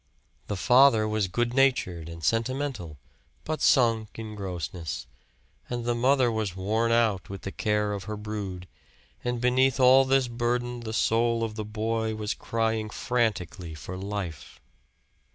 [0.47, 2.97] The father was good natured and sentimental,
[3.43, 5.05] but sunk in grossness;
[5.69, 8.67] and the mother was worn out with the care of her brood,
[9.23, 14.59] and beneath all this burden the soul of the boy was crying frantically for life.